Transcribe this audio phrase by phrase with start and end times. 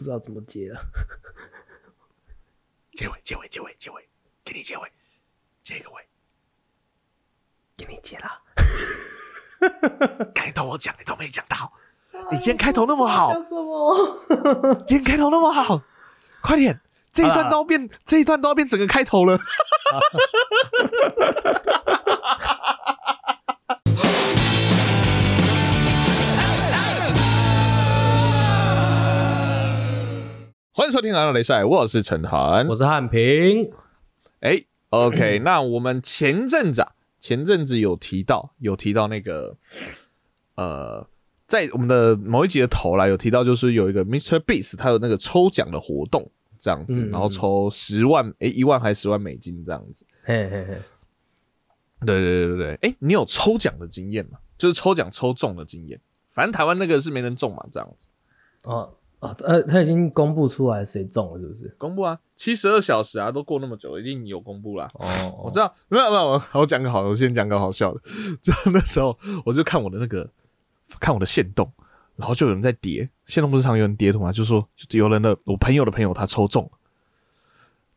[0.00, 0.80] 不知道怎么接了。
[2.96, 4.08] 结尾，结尾，结尾，结尾，
[4.42, 4.90] 给你结尾，
[5.62, 6.02] 结一个尾。
[7.76, 8.40] 给你接啦。
[10.34, 11.70] 开头我讲你都没讲到，
[12.32, 14.24] 你今天开头那么好，什么？
[14.88, 15.82] 今天开头那么好，
[16.40, 16.80] 快点，
[17.12, 19.38] 这一段都要变，这一段都要变整个开头了。
[30.80, 33.70] 欢迎收听《来到雷赛》，我是陈涵，我是汉平。
[34.40, 39.58] 哎，OK， 那我们前阵子啊，前阵子有提到，有提到那个，
[40.54, 41.06] 呃，
[41.46, 44.38] 在我们的某一集的头来有提到，就是有一个 Mr.
[44.38, 46.26] Beast，他有那个抽奖的活动
[46.58, 50.06] 这样子，嗯然后抽十万，哎，一万还是十万美金这样子。
[50.24, 50.78] 嘿嘿嘿，
[52.06, 54.38] 对对对对对，哎，你有抽奖的经验吗？
[54.56, 56.00] 就是抽奖抽中的经验。
[56.30, 58.06] 反正台湾那个是没人中嘛，这样子。
[58.64, 61.74] 哦哦，呃，他已经公布出来谁中了，是不是？
[61.78, 64.88] 公布啊，七十二小时啊，都过那么久，一定有公布啦。
[64.94, 68.00] 哦，我知道，没有没有，我我讲个好，我先讲个好笑的。
[68.40, 70.26] 知道那时候我就看我的那个，
[70.98, 71.70] 看我的线动，
[72.16, 74.32] 然后就有人在叠，线动不是常有人叠图吗？
[74.32, 76.70] 就说就有人的我朋友的朋友他抽中了，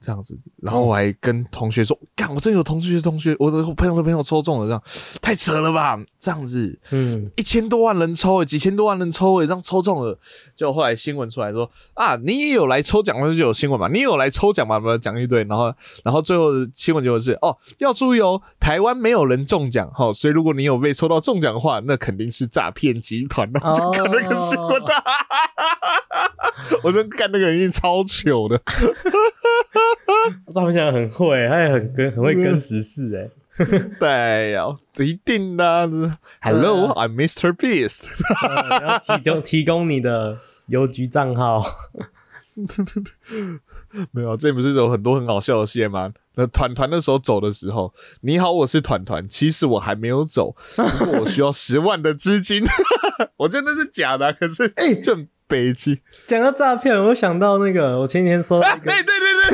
[0.04, 4.84] 这样子，然后我还跟同学说，干，我真有同学同学，我的朋友的朋友抽中了，这样。
[5.22, 5.98] 太扯了吧？
[6.20, 6.78] 这样子。
[6.92, 10.20] 嗯，一千多万人抽、欸，几千多万人抽、欸，这样抽中了，
[10.56, 15.74] 就后来新闻出来说啊，你也有来抽奖，那就有新闻嘛，你有来抽奖嘛，不讲一堆，然后
[16.04, 24.84] 然后最后的新闻结果是哦，要注意哦，台湾没有人中奖，哈、所以如果你有被抽到中奖的话，那肯定是诈骗集团，然后就看那个新闻。
[24.84, 24.92] 的，
[26.84, 28.62] 我真看那个人已经超糗的，
[30.54, 33.30] 他们现在很会，他也很跟很会跟时事，哎，
[34.00, 34.66] 对呀，
[34.98, 37.54] 一定的，Hello，I'm Mr.
[37.54, 38.06] Beast。
[38.48, 41.64] 呃然后提供提供你的邮局账号。
[44.12, 46.14] 没有，这不是有很多很好笑的线吗？
[46.36, 52.64] 那团团的时候走的时候，你好，我是团团，其实我还没有走，不过我需要十万的资金，
[53.38, 56.02] 我真的是假的啊、可是哎、就很悲戚。
[56.28, 59.23] 讲到诈骗，我想到那个，我前几天收一个，对对对，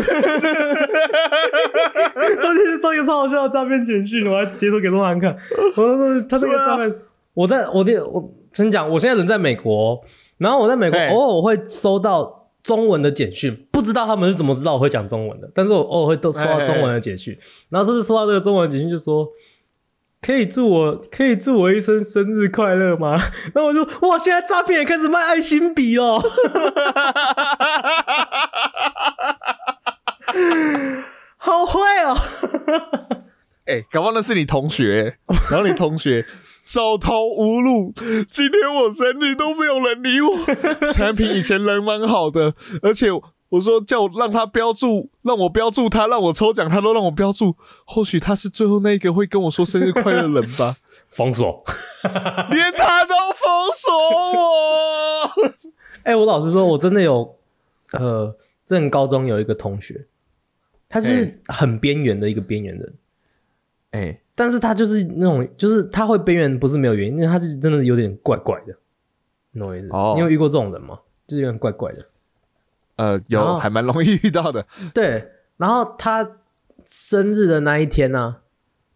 [2.16, 5.36] 我前几天收一个超好笑的诈骗简讯，我还截图给东涵看。
[5.58, 5.98] 我说
[6.30, 6.96] 他那个诈骗，
[7.34, 10.00] 我在我的我真讲，我现在人在美国，
[10.38, 17.38] 然后我在美国偶尔我会收到中文的简讯，不知道他们是怎么知道我会讲中文的，但是我偶尔会都收到中文的简讯，
[17.70, 19.28] 然后这次收到这个中文的简讯就说。
[20.22, 23.12] 可以祝我可以祝我一生生日快乐吗？
[23.56, 26.22] 然后我就哇，现在诈骗也开始卖爱心笔哦，
[31.38, 32.18] 好坏哦！
[33.66, 35.18] 哎、搞不好那是你同学，
[35.52, 36.26] 然后你同学
[36.66, 37.94] 走投无路，
[38.30, 40.30] 今天我生日都没有人理我。
[40.94, 43.10] 产品以前人蛮好的，而且
[43.50, 47.56] 我说叫我让他标注，让我标注他，让我抽奖，他都让我标注。
[47.86, 50.76] 或许他是最后那一个会跟我说生日快乐的人吧？
[51.12, 51.64] 封锁。
[52.52, 53.94] 连他都封锁
[54.34, 55.54] 我。
[56.04, 57.36] 哎、我老实说，我真的有，
[57.92, 58.36] 呃，
[58.66, 60.08] 之前高中有一个同学，
[60.90, 62.94] 他就是很边缘的一个边缘人，
[63.92, 68.76] 哎、但是他就是那种，就是他会边缘不是没有原因，因为他是真的有点怪怪的，
[69.52, 69.88] 你懂我意思？
[69.92, 71.00] 哦你有遇过这种人吗？
[71.28, 72.06] 就是有点怪怪的。
[72.96, 74.66] 呃，有哦还蛮容易遇到的。
[74.94, 76.38] 对，然后他
[76.86, 78.38] 生日的那一天呢、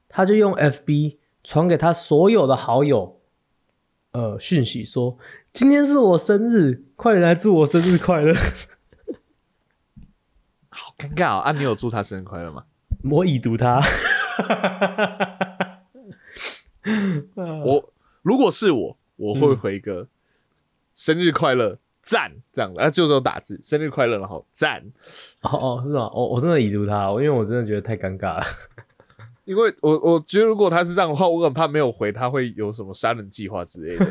[0.10, 3.22] 他就用 FB 传给他所有的好友，
[4.14, 5.18] 呃，讯息说
[5.54, 8.34] 今天是我生日，快点来祝我生日快乐。
[11.00, 11.40] 好尴尬哦！
[11.40, 12.64] 啊，你有祝他生日快乐吗？
[13.10, 13.82] 我已读他。
[17.66, 20.08] 我如果是我，我会回一个
[20.96, 24.84] 生日快乐赞这样的，啊，就只有打字生日快乐，然后赞。
[25.42, 26.10] 哦哦，是吗？
[26.14, 28.46] 我我真的已读他，因为我真的觉得太尴尬了。
[29.46, 34.06] 因为我我觉得如果他是这样的话，我很怕没有回他会有什么杀人计划之类的。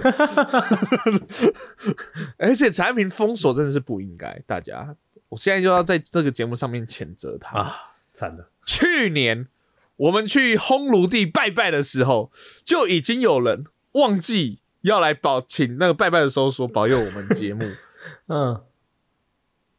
[2.36, 4.94] 而且产品封锁真的是不应该，大家，
[5.32, 7.58] 我现在就要在这个节目上面谴责他。
[7.58, 8.50] 啊，惨了！
[8.66, 9.48] 去年
[9.96, 12.30] 我们去烘炉地拜拜的时候，
[12.62, 17.64] 就已经有人忘记要来保，请那个拜拜的时候说保佑我们节目。
[18.28, 18.62] 嗯，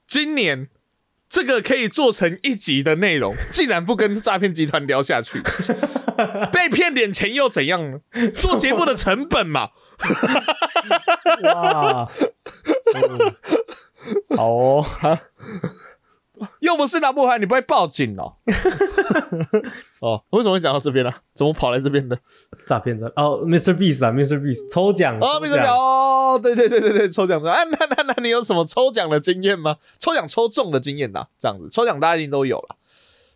[0.08, 0.70] 今年
[1.30, 5.40] 这个可以做成一集的内容，竟然不跟诈骗集团聊下去，
[6.52, 8.00] 被骗点钱又怎样呢？
[8.34, 9.70] 做节目的成本嘛。
[11.44, 12.12] 哇，
[12.96, 13.36] 嗯
[14.36, 14.86] 好哦，
[16.60, 18.36] 又不是拿不回来，你不会报警哦？
[20.02, 22.18] 哦，为什么会讲到这边呢、怎么跑来这边的？
[22.68, 23.76] 诈骗的哦，Mr.
[23.76, 24.40] Beast 啊，Mr.
[24.40, 27.52] Beast 抽奖哦，没什么哦，对对对对对，抽奖的。
[27.52, 29.78] 啊，那那那你有什么抽奖的经验吗？
[30.00, 32.76] 抽奖抽中的经验呐、这样子，抽奖大家一定都有了。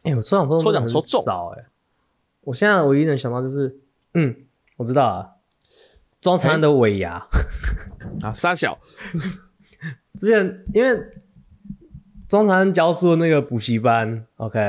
[0.03, 1.65] 哎、我抽奖抽抽奖抽中少哎、
[2.41, 3.77] 我现在唯一能想到就是，
[4.13, 4.35] 嗯，
[4.77, 5.27] 我知道啊，
[6.21, 7.27] 庄长安的尾牙。
[8.23, 8.77] 啊，沙小，
[10.19, 10.99] 之前因为
[12.27, 14.59] 中山教书的那个补习班，OK，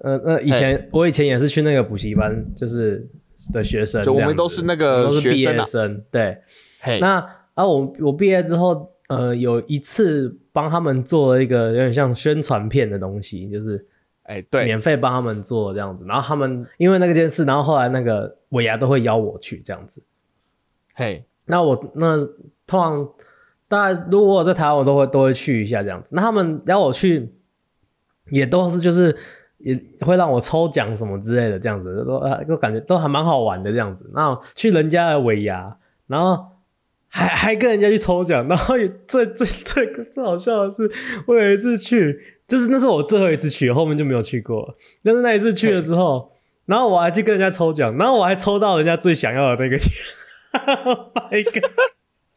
[0.00, 3.08] 呃呃，以前我以前也是去那个补习班，就是
[3.52, 6.38] 的学生就我们都是那个都是毕学生啊业生，对。
[7.00, 7.18] 那
[7.54, 13.84] 啊，我我毕业之后，呃，有一次帮他们做了一个有点像宣传片的东西，就是
[14.22, 16.04] 哎，对，免费帮他们做这样子。
[16.06, 20.00] 然后他们因为那个件事，然后后来那个尾牙都会邀我去这样子。
[20.94, 22.24] 嘿，那我那
[22.66, 23.08] 通常
[23.68, 26.14] 大概如果我在台湾，我都会都会去一下这样子。
[26.14, 27.32] 那他们邀我去，
[28.30, 29.16] 也都是就是
[29.58, 34.10] 也会让我抽奖什么之类的这样子，都啊都感觉都还蛮好玩的这样子。
[34.14, 35.76] 那去人家的尾牙，
[36.06, 36.46] 然后
[37.08, 40.90] 还还跟人家去抽奖，然后也最最最最好笑的是，
[41.26, 44.74] 我有一次去，就是那是我最后一次去，后面就没有去过了。
[45.02, 46.30] 但是那一次去的时候，
[46.66, 49.90] 然后我还去跟人家抽奖，然后我还抽到人家最想要的那个奖，
[51.32, 51.68] 一个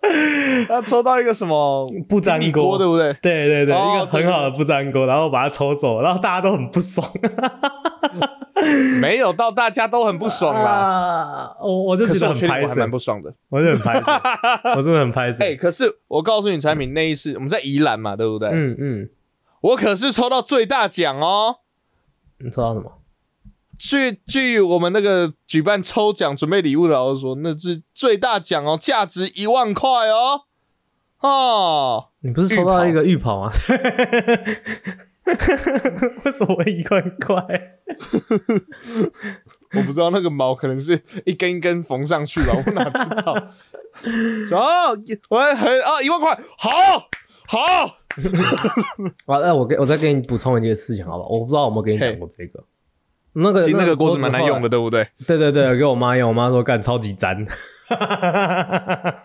[0.67, 3.13] 他抽到一个什么不粘锅对不对？
[3.21, 7.07] 对对对，哦一个很好的不粘锅，然后把它抽走，然后大家都很不爽
[8.99, 10.69] 没有到大家都很不爽啦。
[10.69, 11.51] 啊！
[11.61, 13.33] 我我就觉得很拍蛮，不爽的。
[13.49, 14.11] 我就很拍手，
[14.75, 15.43] 我真的很拍手。
[15.43, 18.49] 哎，可是我告诉你，产品那一次我们在宜兰嘛，对不对？
[18.51, 19.09] 嗯嗯，
[19.61, 21.57] 我可是抽到最大奖哦。
[22.43, 22.91] 你抽到什么？
[23.79, 30.41] 据据我们那个举办抽奖准备礼物的老师说，那是最大奖哦，价值一万块哦。
[31.21, 33.51] 哦，你不是抽到一个浴袍吗？
[36.23, 37.35] 为什么会一万块？
[39.75, 43.33] 我不知道那个毛可能是一根一根缝上去吧，我哪知道？
[44.57, 44.97] 哦，
[45.29, 46.69] 我很啊，一万块，好
[47.47, 47.97] 好。
[49.27, 51.29] 啊，那我给我再给你补充一件事情，好不好？
[51.29, 52.63] 我不知道有没有跟你讲过这个。
[53.33, 54.69] 那个其实那个锅子蛮难用的，的。
[54.69, 55.07] 对不对？
[55.27, 57.45] 对对对，给我妈用，我妈说干超级粘。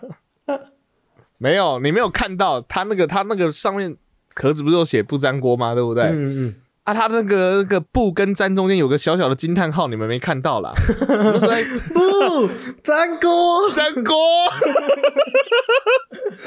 [1.37, 3.95] 没有，你没有看到它那个它那个上面
[4.33, 5.73] 壳子不是有写不粘锅吗？
[5.75, 6.05] 对不对？
[6.05, 10.71] 嗯嗯，啊，它那个那个布跟粘中间有个小小的惊叹号，你们没看到啦？
[11.09, 11.61] 我说哎
[11.93, 12.47] 不
[12.83, 14.15] 粘锅，粘锅，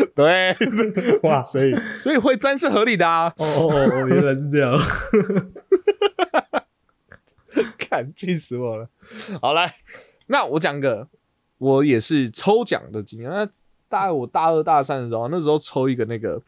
[0.16, 0.56] 对，
[1.22, 1.44] 哇！
[1.44, 3.32] 所以所以会粘是合理的啊。
[3.36, 4.72] 哦哦哦，原来是这样。
[7.88, 8.88] 看， 气死我了！
[9.40, 9.76] 好来，
[10.26, 11.08] 那我讲个，
[11.58, 13.30] 我也是抽奖的经验。
[13.30, 13.46] 那
[13.88, 16.40] 大概我大二大三的时候，那时候抽一个那个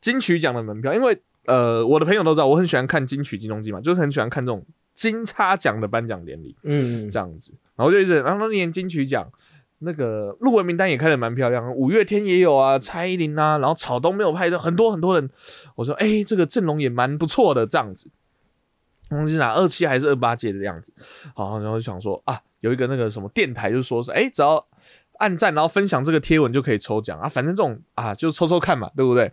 [0.00, 4.64] 金曲奖的门票，因为呃，我的朋友都知道我很喜欢看金曲金钟奖嘛，就是很喜欢看这种
[4.94, 7.52] 金叉奖的颁奖典礼嗯，这样子。
[7.76, 9.30] 然后就一直，然后那年金曲奖
[9.78, 15.30] 那个入围名单也开的蛮漂亮，五月天也有啊，蔡依林啊，然后草东没有派的很多很多人。
[15.76, 18.10] 我说，哎、这个阵容也蛮不错的，这样子。
[19.10, 20.92] 忘记哪二七还是二八届的样子，
[21.34, 24.66] 好，然后就想说啊，有一个那个什么电台，就说是哎、只要
[25.18, 29.32] 按赞，然后分享这个贴文就可以抽奖啊，反正这种啊就抽抽看嘛，对不对？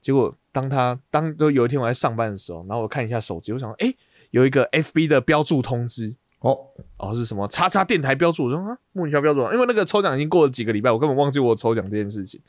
[0.00, 3.92] 结果当他当都有一天我在上班的时候，然后我看一下手机，我想说，哎、
[4.30, 6.56] 有一个 FB 的标注通知，哦，
[6.96, 8.44] 哦，是什么叉叉电台标注？
[8.44, 12.40] 我说啊，莫名其妙标注，因为那个抽奖已经过了几个礼拜，我根本忘记我抽奖这件事情。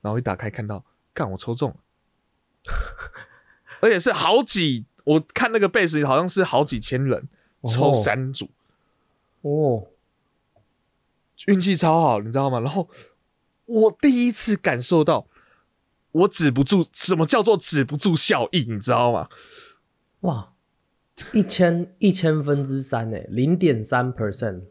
[0.00, 1.76] 然后一打开看到，干我抽中了，
[3.82, 7.28] 而且是好几，我看那个 base 好像是好几千人
[7.66, 8.48] 抽哦三组，
[9.42, 9.86] 哦，
[11.46, 12.60] 运气超好，你知道吗？
[12.60, 12.88] 然后
[13.66, 15.26] 我第一次感受到
[16.12, 19.28] 我止不住，什么叫做止不住效应，你知道吗？
[20.20, 20.52] 哇，
[21.32, 24.64] 一千一千分之三诶，零点三 percent，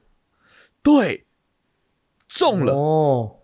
[0.84, 1.26] 对，
[2.28, 2.74] 中了。
[2.74, 3.38] 哦，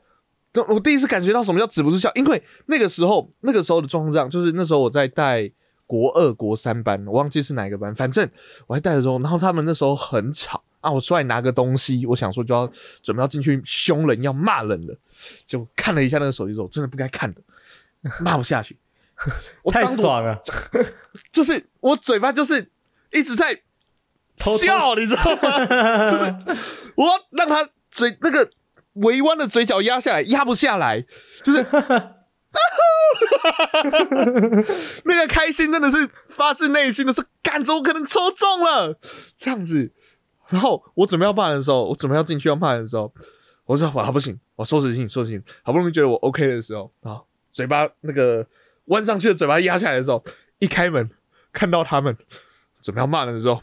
[0.51, 5.51] 对，我第一次感觉到什么叫止不住笑，因为那个时候那个时候的状况这样，就是那时候我在带
[5.87, 8.29] 国二、国三班，我忘记是哪一个班，反正
[8.67, 14.97] 我还带的时候，然后他们那时候很吵啊，我出来拿个东西，我想说就要准备要进去凶人、要骂人了，
[15.45, 17.41] 就看了一下那个手机之后，真的不该看的，
[18.19, 18.77] 骂不下去，
[19.63, 20.41] 我太爽了，
[21.31, 22.69] 就是我嘴巴就是
[23.11, 23.53] 一直在
[24.37, 26.05] 笑，你知道吗？
[26.09, 26.25] 就是
[26.95, 28.49] 我要让他嘴那个
[28.93, 31.05] 微弯的嘴角压下来，压不下来，
[31.43, 31.65] 就是
[35.05, 38.97] 那个开心真的是发自内心的说，感觉我可能抽中了？
[39.37, 39.91] 这样子，
[40.49, 43.13] 然后我准备要骂人的时候，我准备要进去要骂人的时候，
[43.65, 47.21] 我说啊不行，我收拾心，收拾心，好不容易觉得我 OK 的时候啊，
[47.51, 48.45] 嘴巴那个
[48.85, 50.23] 弯上去的嘴巴压下来的时候，
[50.59, 51.09] 一开门
[51.53, 52.17] 看到他们
[52.81, 53.61] 准备要骂人的时候，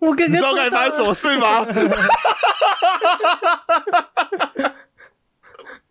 [0.00, 1.66] 我跟你知道该发生什么事吗？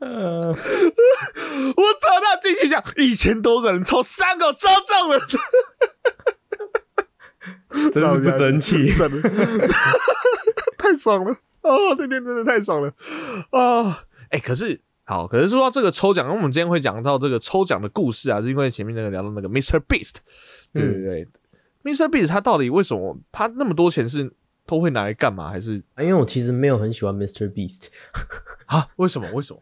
[0.01, 5.19] 呃，我找到进去讲，一千多个人抽三个抽中了，
[7.91, 8.87] 真的是不争气。
[8.87, 9.67] 真的
[10.77, 11.31] 太爽了
[11.61, 11.95] 哦！
[11.97, 12.91] 那天真的太爽了
[13.51, 14.05] 啊！
[14.29, 19.79] 哎、可是好，可是说到这个抽奖，因为我们今天会讲到这个抽奖的故事啊，是因为前面那个聊到那个 Mr.
[19.87, 20.15] Beast，
[20.73, 21.27] 对对对、
[21.83, 24.33] m r Beast 他到底为什么他那么多钱是
[24.65, 25.49] 都会拿来干嘛？
[25.49, 27.47] 还是因为我其实没有很喜欢 Mr.
[27.53, 27.89] Beast，
[28.65, 28.87] 啊？
[28.95, 29.29] 为什么？
[29.33, 29.61] 为什么？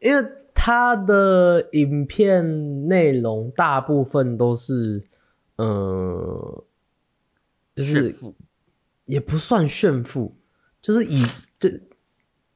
[0.00, 5.02] 因为他的影片内容大部分都是，
[5.56, 6.64] 呃，
[7.74, 8.14] 就是
[9.04, 10.34] 也不算炫富，
[10.80, 11.24] 就是以
[11.58, 11.70] 这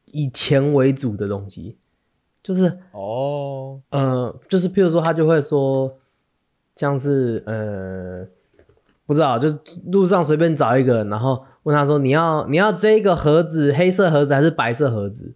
[0.06, 1.78] 以钱为主的东西，
[2.42, 5.99] 就是哦，呃，就是譬如说，他就会说，
[6.76, 8.26] 像是呃，
[9.06, 15.34] 不知道，就是路上随便找一个人，然后问他说，你要你要这个盒子，黑色盒子还是白色盒子？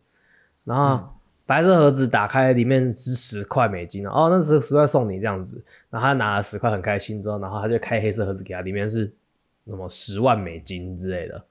[0.65, 1.16] 然后
[1.47, 5.63] 白色盒子打开，里面是十块美金哦，那十十块送你这样子。
[5.89, 9.05] 然后他拿了十块很开心之后，然后他就开黑色盒子给他，里面是
[9.67, 11.45] 什么十万美金之类的，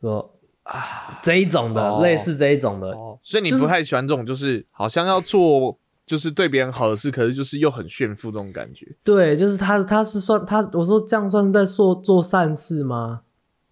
[0.00, 0.28] 说
[0.64, 8.86] 啊这一种的，哦类似这一种的，哦，所以你不太喜欢这种，就是好像要做，就是对别人好的事，可是就是又很炫富这种感觉。
[9.04, 13.20] 对，就是他，他是算他，我说这样算是在做做善事吗？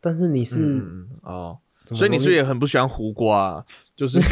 [0.01, 3.65] 但是你是，嗯哦，所以你是不是也很不喜欢胡瓜、啊？
[3.97, 4.21] 就是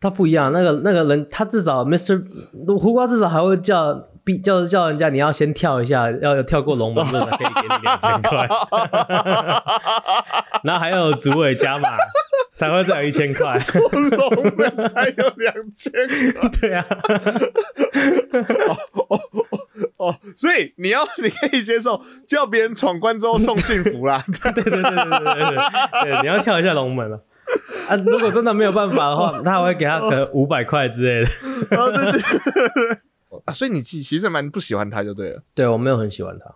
[0.00, 2.24] 他不一样，那个那个人，他至少 Mr
[2.78, 8.48] 胡瓜至少还会叫必就是叫人家你要先跳一下，要有跳过龙门阵才可以给你两千块。
[10.62, 11.88] 然后还有组委加码
[12.52, 13.58] 才会再有一千块，
[14.12, 15.90] 龙门才有两千
[16.38, 16.48] 块。
[16.60, 16.84] 对啊。
[18.68, 18.76] 哦
[19.08, 19.18] 哦
[19.96, 20.14] 哦！
[20.36, 24.22] 所以你要你可以接受叫别人闯关之后送幸福啦。
[24.42, 24.94] 对对对对对对
[26.04, 27.20] 对，你要跳一下龙门了。
[27.88, 31.30] 啊，如果真的没有办法的话，他会给他可五百块之类的。
[31.76, 32.22] 啊、对对
[33.44, 35.42] 啊，所以你其其实蛮不喜欢他就对了。
[35.54, 36.54] 对我没有很喜欢他，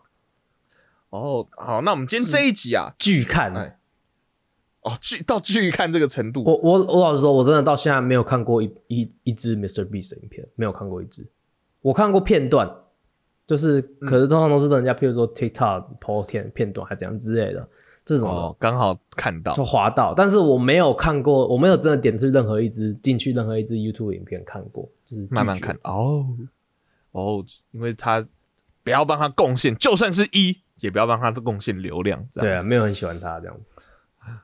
[1.11, 3.57] 哦，好，那我们今天这一集啊，拒看。
[3.57, 3.79] 哎
[4.83, 9.85] 哦，剧到剧看这个程度，我我我老实说，我真的到现在没有看过一一一支 Mr.
[9.85, 11.27] Beast 的影片，没有看过一支。
[11.81, 12.73] 我看过片段，
[13.49, 17.69] 就是可是通常都是人家，譬如说 TikTok 播片片段，还怎样之类的
[18.05, 20.15] 这种的，哦，刚好看到就滑到。
[20.17, 25.77] 但是我没有看过，我没有真的点去任何一支进去任何一支 YouTube 影片看过，就是慢慢看。
[25.83, 26.25] 哦
[27.17, 28.25] 哦，因为他
[28.85, 32.19] 不要帮他贡献，就算是一，也不要帮他贡献流量。
[32.31, 33.63] 这样对啊，没有很喜欢他这样子。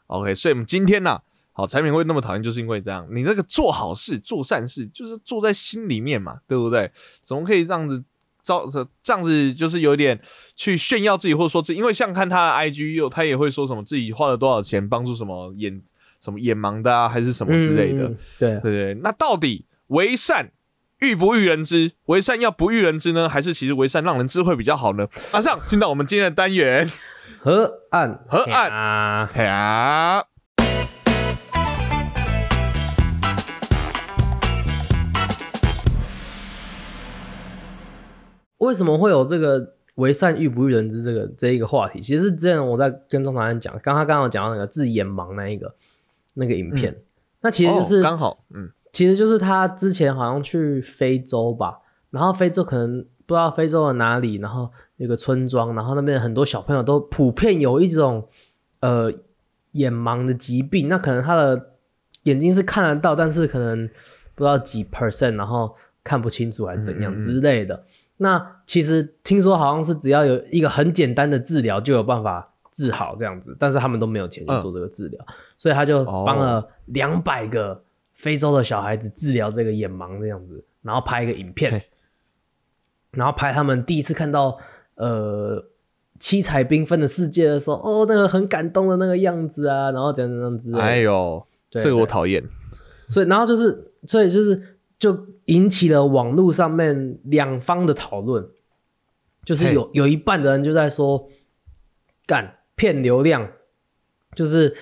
[0.06, 1.20] OK，所以我们今天呢、
[1.52, 6.90] 好，产品会那么讨厌，就是因为这样，你那个做好事、做善事，就是做在心里面嘛，对不对？
[7.22, 8.02] 怎么可以这样子
[8.42, 8.66] 招
[9.02, 10.18] 这样子，就是有点
[10.56, 15.82] 去炫耀自己，或者说自己，因为像看他的 IG 有，他也会说什么自己花了多少钱帮助什么眼
[16.20, 18.94] 什么眼盲的啊，还是什么之类的，嗯对对对。
[19.02, 20.50] 那到底为善
[21.02, 21.90] 欲不欲人知？
[22.06, 25.08] 为善要不欲人知呢，还是其实为善让人知会比较好呢？
[25.32, 26.88] 马上进到我们今天的单元，
[27.40, 30.24] 河岸河岸啊，呀。
[38.58, 42.00] 为什么会有这个为善欲不欲人知这个这一个话题？
[42.00, 45.74] 其实之前我在跟钟南安讲，刚他刚刚有讲到那个自眼盲那一个
[46.34, 46.96] 那个影片，
[47.40, 51.80] 那其实就是、哦刚好，嗯，其实就是他之前好像去非洲吧，
[52.10, 58.28] 然后非洲可能不知道非洲的哪里，然后有个村庄，然后那边很多小朋友都普遍有一种
[58.80, 59.10] 呃
[59.72, 61.70] 眼盲的疾病，那可能他的
[62.24, 63.88] 眼睛是看得到，但是可能
[64.34, 67.84] 不知道几 percent，然后看不清楚还是怎样之类的。
[68.18, 75.24] 那其实听说好像是只要有一个很简单的治疗就有办法治好这样子，但是他们都没有钱去做这个治疗，
[75.56, 77.82] 所以他就帮了两百个
[78.22, 81.82] 非洲的小孩子治疗这个眼盲这样子，然后拍一个影片，
[83.10, 84.56] 然后拍他们第一次看到
[84.94, 85.66] 呃
[86.20, 90.78] 七彩缤纷的世界的时候，哦，那个很感动的那个样子啊，然后怎样怎样子。
[90.78, 92.40] 哎呦，这个我讨厌。
[93.08, 98.46] 所以然后就是，所以就是就引起了网络上面两方的讨论，
[99.44, 101.28] 就是有有一半的人就在说，
[102.24, 103.50] 干骗流量，
[104.36, 104.76] 就是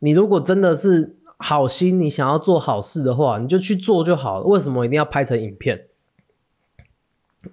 [0.00, 5.88] 你如果真的是好心，你想要做好事的话，你就去做就好了，为什么一定要拍成影片？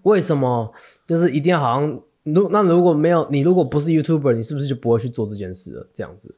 [0.04, 0.72] 为什么
[1.08, 5.88] 就是一定要好像如那如果没有你如果不是 YouTuber，你是不是就不会去做这件事了？
[5.94, 6.36] 这样子。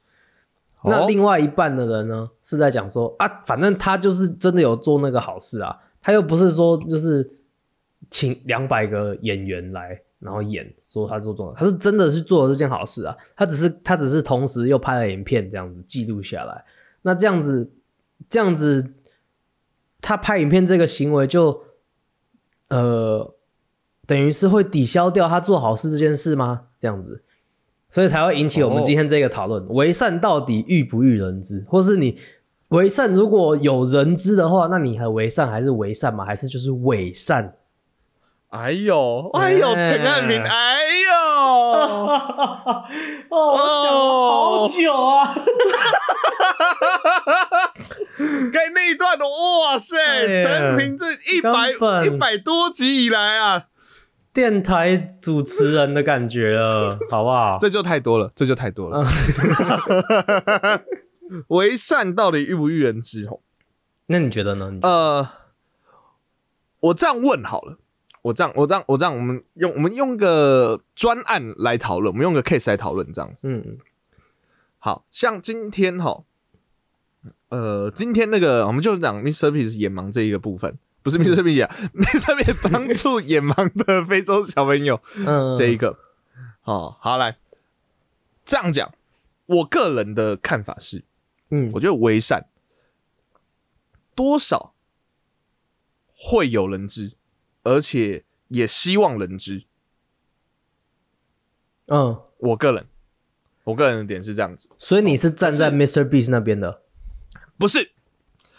[0.85, 7.29] 那哦另外一半的人呢，是在讲说啊，反正他就是真的有做那个好事啊，他又不是说就是
[8.09, 13.15] 请两百个演员来，然后演说他做重要，他是真的是做了这件好事啊。
[13.35, 16.63] 他只是他只是同时又拍了影片这样子记录下来。
[17.03, 17.73] 那这样子
[18.29, 18.93] 这样子，
[20.01, 21.63] 他拍影片这个行为就
[22.69, 23.35] 呃，
[24.05, 26.67] 等于是会抵消掉他做好事这件事吗？
[26.79, 27.23] 这样子，
[27.89, 31.65] 所以才会引起我们今天这个讨论：为善到底欲不欲人知？
[31.67, 32.19] 或是你
[32.69, 36.23] 为善如果有人知的话，那你还为善还是为善吗？
[36.23, 37.57] 还是就是伪善？
[38.49, 41.20] 哎呦，哎呦，陈汉民，哎呦，
[43.29, 45.33] 哦，我想了好久啊！
[48.51, 49.97] 该那一段，哇塞，
[50.43, 51.71] 陈平这一百
[52.05, 53.65] 一百多集以来啊，
[54.33, 57.57] 电台主持人的感觉了， 好不好？
[57.59, 59.01] 这就太多了，这就太多了。
[61.47, 63.25] 为善到底欲不欲人知？
[63.27, 63.41] 吼，
[64.07, 64.69] 那你觉得呢？
[64.81, 65.29] 呃，
[66.81, 67.77] 我这样问好了，
[68.21, 73.47] 我这样，我这样，我这样，我们用我们用个专案来讨论，我们用个 case 来讨论，这样子。
[73.49, 73.77] 嗯，
[74.79, 76.23] 好像今天哈。
[77.49, 79.51] 呃，今天那个我们就讲 Mr.
[79.51, 81.43] P 是眼盲这一个部分，不是 Mr.
[81.43, 82.35] P 啊，Mr.
[82.37, 85.99] P 帮助眼盲的非洲小朋友，嗯，这一个，
[86.63, 87.35] 哦，好来，
[88.45, 88.89] 这样讲，
[89.47, 91.03] 我个人的看法是，
[91.49, 92.47] 嗯，我觉得为善
[94.15, 94.73] 多少
[96.15, 97.11] 会有人知，
[97.63, 99.63] 而且也希望人知，
[101.87, 102.87] 嗯，我个人，
[103.65, 106.07] 我个人的点是这样子，所以你是站在 Mr.
[106.07, 106.81] Beast 那边的。
[107.57, 107.91] 不是，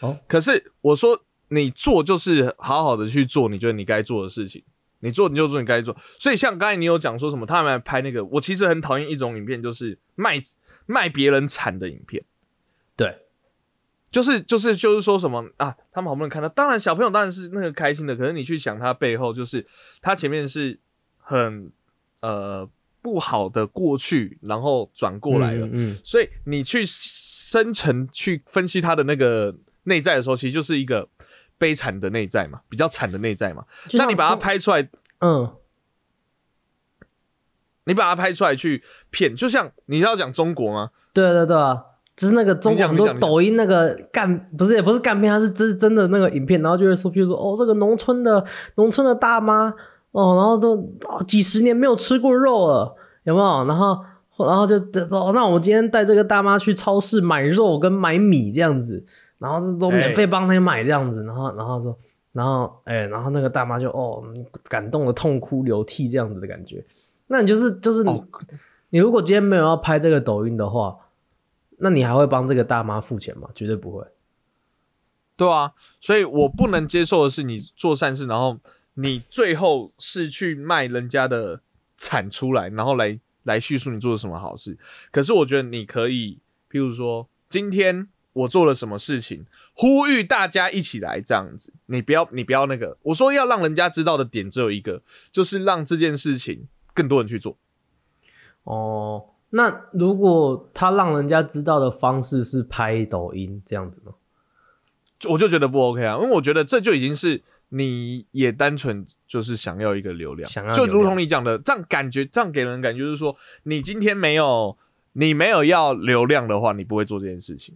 [0.00, 4.62] 哦，可是我说你做就是好好的去做，你觉得你该做的事情，
[5.00, 5.96] 你做你就做你该做。
[6.18, 10.40] 所以像刚才你有讲说什么，他们拍那个，我其实很讨厌一种影片，就是卖
[10.86, 12.24] 卖别人惨的影片。
[14.12, 19.66] 对，就是就是就是说什么啊，他们好不容易看到，当然小朋友当然是那个开心的，可是你去想他背后，就是
[20.00, 20.78] 他前面是
[21.18, 21.72] 很
[22.20, 22.68] 呃
[23.00, 26.86] 不好的过去，然后转过来了，嗯，所以你去。
[27.52, 31.06] 深层去分析他的那个内在的时候，其实就是一个
[31.58, 33.66] 悲惨的内在嘛，比较惨的内在嘛。
[33.92, 34.88] 那你把它拍出来，
[35.18, 35.54] 嗯，
[37.84, 40.92] 你把它拍出来去骗，就像你要讲中国吗？
[41.12, 41.84] 对对对啊，
[42.16, 48.44] 就是那个中国很多抖音那个干，不是也不是干片，它是真真的那个影片，然后就会说，比如说哦，这个农村的
[48.76, 49.74] 农村的大妈
[50.12, 50.76] 哦，然后都
[51.26, 52.94] 几十年没有吃过肉了，
[53.24, 53.64] 有没有？
[53.66, 53.98] 然后。
[54.38, 54.76] 然后就
[55.10, 59.04] 哦，那我们今天带这个大妈去超市买肉跟买米这样子，
[59.38, 61.96] 然后是都免费帮她买这样子，然后然后说，
[62.32, 64.20] 然后哎，然后那个大妈就哦，
[64.64, 66.84] 感动的痛哭流涕这样子的感觉。
[67.28, 68.24] 那你就是就是你，
[68.90, 70.96] 你如果今天没有要拍这个抖音的话，
[71.82, 73.50] 那你还会帮这个大妈付钱吗？
[73.54, 74.06] 绝对不会。
[75.36, 78.58] 对啊，所以我不能接受的是你做善事，然后
[78.94, 81.60] 你最后是去卖人家的
[81.98, 83.20] 产出来，然后来。
[83.44, 84.78] 来叙述你做了什么好事，
[85.10, 86.38] 可是我觉得你可以，
[86.70, 91.72] 譬如说今天我做了什么事情，呼吁大家一起来这样子。
[91.86, 97.58] 你不要，你不要那个，我说要让人家知道的点只有一个，就是让这件事情更多人去做。
[98.62, 104.12] 哦，那如果他让人家知道的方式是拍抖音这样子呢？
[105.30, 107.42] 我就觉得不 OK 啊，因为我觉得这就已经是。
[107.74, 114.76] 你也单纯就是想要一个流量，就如同你讲的，这样感觉，这样给人感觉就是说，你今天没有，
[115.14, 117.74] 你没有要流量的话，你不会做这件事情。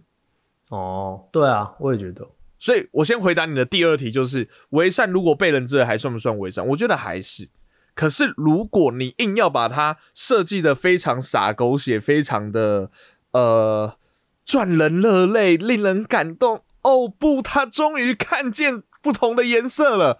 [0.69, 2.27] 哦，对啊，我也觉得。
[2.59, 6.67] 所以我先回答你的第二题，就是为善如果被人知道，还算不算为善？
[6.67, 7.49] 我觉得还是。
[7.97, 12.91] 可是如果你硬要把它设计的非常洒狗血，非常的
[13.31, 13.97] 呃
[14.45, 16.61] 赚人热泪，令人感动。
[16.83, 18.83] 哦不，他终于看见。
[18.99, 20.17] 不同的颜色了，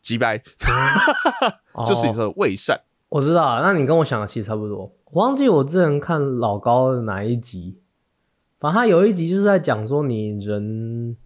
[0.00, 0.38] 几百，
[1.86, 2.80] 就是你说的伪善。
[3.08, 4.90] 我知道，那你跟我想的其实差不多。
[5.12, 7.78] 我忘记我之前看老高的哪一集，
[8.58, 11.16] 反正他有一集就是在讲说你人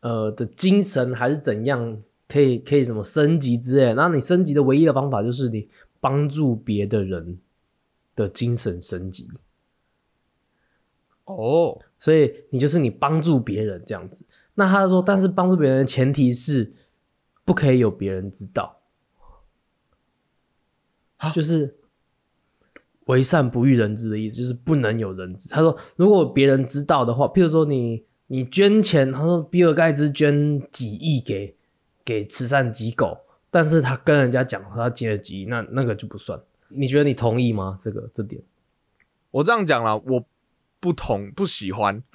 [0.00, 1.98] 呃的精神还是怎样，
[2.32, 3.92] 可以可以什么升级之类。
[3.92, 5.68] 然后你升级的唯一的方法就是你
[6.00, 7.38] 帮助别的人
[8.16, 9.28] 的精神升级。
[11.24, 14.24] 哦，所以你就是你帮助别人这样子。
[14.54, 16.72] 那他说，但是帮助别人的前提是
[17.44, 18.80] 不可以有别人知道，
[21.32, 21.76] 就是
[23.06, 25.48] 为善不欲人知的意思，就是不能有人知。
[25.48, 31.56] 他说，如果别人知道的话，譬如说你你捐钱，他说比尔盖茨捐几亿给
[32.04, 33.18] 给慈善机构，
[33.50, 36.40] 但是他跟人家讲他接了几亿，那那个就不算。
[36.68, 37.76] 你觉得你同意吗？
[37.80, 38.42] 这个这点，
[39.30, 40.24] 我这样讲了，我
[40.80, 42.02] 不同不喜欢。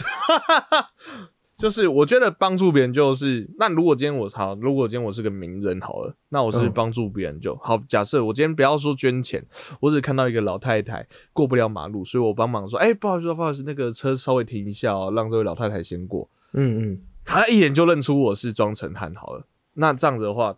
[1.58, 7.76] 就是我觉得帮助别人就是，那如果今天我好，如果今天我是个名人好了，那我是帮助别人就、好。
[7.90, 9.44] 假设我今天不要说捐钱，
[9.80, 16.30] 我只看到一个老太太过不了马路，所以我帮忙说，哎、不好意思，不好意思，那个车稍微停一下哦，让这位老太太先过。
[16.54, 19.44] 嗯嗯，他一眼就认出我是庄成汉好了。
[19.78, 20.56] 那这样子的话，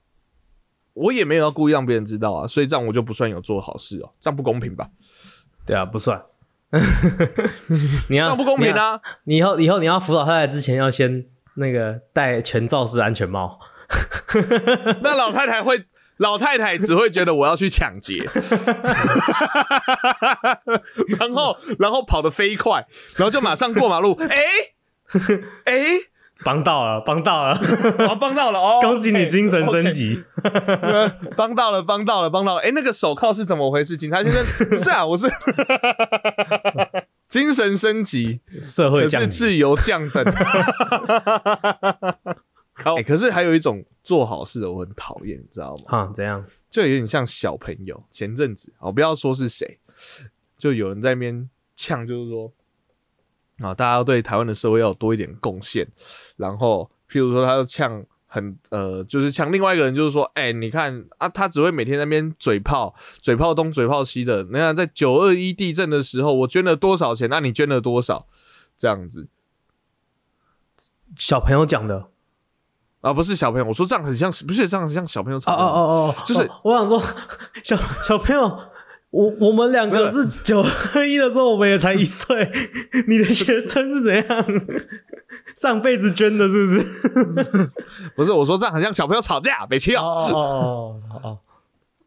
[0.94, 4.90] 我也没有要故意让别人知道啊，所以这样我就不算有做好事哦，这样不公平吧？
[5.66, 6.22] 对啊，不算。
[8.10, 9.02] 你要这样不公平啊！
[9.24, 13.60] 你以后以后你要辅导太太之前，要先那个戴全罩式安全帽。
[15.02, 15.84] 那老太太会，
[16.18, 18.24] 老太太只会觉得我要去抢劫，
[21.20, 24.38] 然后然后跑得飞快，然后就马上过马路，哎
[25.66, 25.74] 哎，
[26.44, 27.60] 帮到了，帮到了，
[28.10, 30.24] 我 帮到了哦， 恭喜你精神升级。
[30.44, 32.62] 呃帮到了，帮到了，帮到了。
[32.62, 33.98] 哎、那个手铐是怎么回事？
[33.98, 35.28] 警察先生， 不是啊，我是
[37.28, 39.38] 精神升级，社会降级。
[39.38, 40.24] 自由降等。
[42.82, 45.98] 哎、欸可是还有一种做好事的我很讨厌，你知道吗？
[45.98, 46.44] 啊，怎样？
[46.70, 48.02] 就有点像小朋友。
[48.10, 49.78] 前阵子，我不要说是谁，
[50.58, 52.50] 就有人在那边呛，就是说
[53.60, 55.86] 啊，大家要对台湾的社会要有多一点贡献。
[56.40, 64.44] 然后，譬如说，他就呛很呃，就是呛另外一个人，就是说，哎、你看啊，他只会每天在那边嘴炮，嘴炮东嘴炮西的。
[64.52, 67.30] 那在九二一地震的时候，我捐了多少钱？
[67.30, 68.26] 那你捐了多少？
[68.78, 69.28] 这样子
[71.18, 72.08] 小朋友讲的。
[73.02, 75.42] 啊，不是小朋友，我说这样很像，不是这样很像小朋友哦。
[75.48, 75.80] 哦哦
[76.16, 77.02] 哦，就是哦我想说，
[77.64, 78.42] 小小朋友，
[79.12, 80.62] 我我们两个是九
[80.94, 82.52] 二一的时候，我们也才一岁，
[83.08, 84.46] 你的学生是怎样？
[85.56, 87.72] 上辈子捐的，是不是？
[88.16, 91.40] 不是，我说这样很像小朋友吵架，没气哦哦。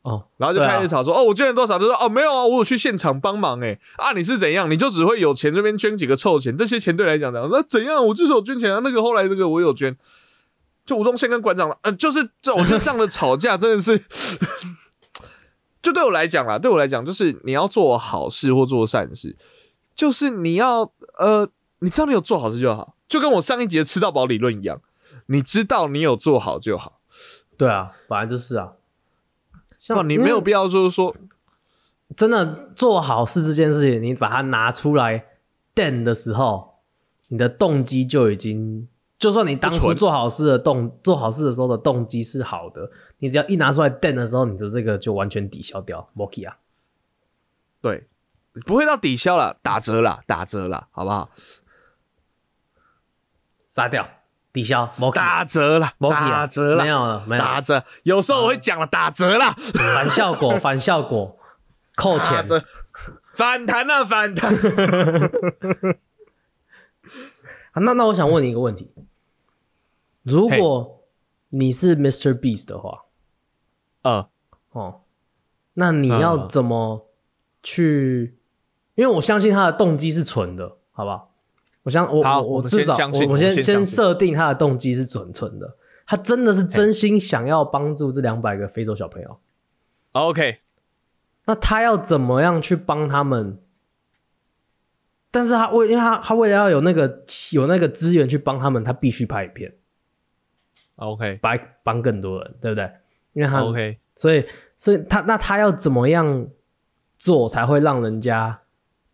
[0.02, 1.78] 哦然后就开始吵说，哦，我捐了多少？
[1.78, 4.68] 就说，哦，没有啊，我有去现场帮忙，哎，啊，你是怎样？
[4.68, 7.48] 你就只会有钱这边捐几个臭钱，这些钱对来讲怎样？
[7.52, 8.04] 那怎样？
[8.06, 9.96] 我就是有捐钱啊，那个后来那个我有捐，
[10.84, 13.96] 就吴宗宪跟馆长，呃，就是这，我觉得这样的吵架真的是，
[15.82, 19.36] 就对我来讲啦，对我来讲，就是你要做好事或做善事，
[19.96, 21.48] 就是你要，呃，
[21.80, 24.80] 你知道你有做好事就好，就跟我上一节吃到饱理论一样，
[25.26, 27.00] 你知道你有做好就好。
[27.58, 28.74] 对啊，本来就是啊。
[29.50, 31.14] 不，像你没有必要就是说，
[32.16, 35.24] 真的做好事这件事情，你把它拿出来
[35.74, 36.74] 垫的时候，
[37.28, 38.86] 你的动机就已经，
[39.18, 42.90] 就算你当初做好事的动做好事的时候的动机是好的，
[43.22, 46.56] 你只要一拿出来垫的时候，你的这个就完全抵消掉 m o k i 啊。
[47.80, 48.08] 对，
[48.66, 51.30] 不会到抵消了，打折了，打折了，好不好？
[53.68, 54.08] 杀掉，
[54.52, 57.84] 抵消打折了打折了，没有了，没有打折。
[58.02, 59.52] 有时候我会讲了，打折了，
[59.94, 61.38] 反效果， 反效果，
[61.94, 62.44] 扣钱。
[62.44, 62.64] 折，
[63.34, 64.52] 反弹了，反弹。
[67.70, 68.92] 啊那那我想问你一个问题：
[70.24, 71.04] 如果
[71.50, 72.36] 你是 Mr.
[72.36, 73.04] Beast 的话，
[74.02, 74.28] 呃，
[74.70, 75.00] 哦，
[75.74, 77.08] 那你要嗯怎么
[77.62, 78.38] 去？
[78.94, 81.34] 因为我相信他的动机是纯的，好不好？
[81.84, 89.40] 我相我我我至少我我先先设定他的动机是纯纯的，他真的是真心想要帮助这两百个非洲小朋友。
[90.12, 90.58] OK，
[91.46, 93.58] 那他要怎么样去帮他们？
[95.30, 99.74] 但是他为，因为他他为了要有那个有那个资源去帮他们，他必须拍影片
[100.96, 102.92] ，OK，帮帮更多人，对不对？
[103.32, 106.48] 因为他 OK，所以所以他那他要怎么样
[107.18, 108.60] 做才会让人家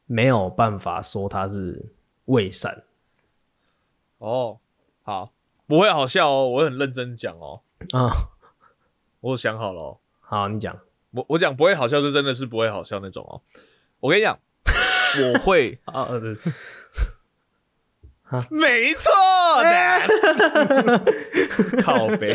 [0.06, 1.92] 没有办法说他是
[2.26, 2.84] 伪善？
[4.18, 4.58] 哦，
[5.02, 5.32] 好，
[5.66, 7.60] 不会好笑哦，我很认真讲哦，
[7.92, 8.28] 啊、
[9.20, 10.78] 我想好了哦，好，你讲。
[11.10, 13.40] 我我讲不会好笑，就真的是不会好笑那种哦。
[13.98, 14.38] 我跟你讲，
[15.32, 16.06] 我会， 啊，
[18.50, 19.10] 没错
[19.62, 21.02] 的，
[21.82, 22.30] 靠背，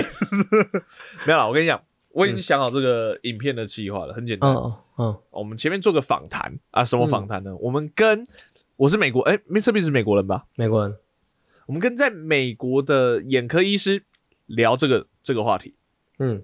[1.25, 4.49] 没有了，我跟你讲，我已经想好这个影片的计划了，很简单。
[4.49, 5.17] 嗯嗯。
[5.31, 7.55] 我们前面做个访谈啊，什么访谈呢？
[7.57, 8.25] 我们跟
[8.75, 10.45] 我是美国，哎、m r Beast 是美国人吧？
[10.55, 10.95] 美国人，
[11.67, 14.03] 我们跟在美国的眼科医师
[14.45, 15.75] 聊这个这个话题，
[16.19, 16.43] 嗯。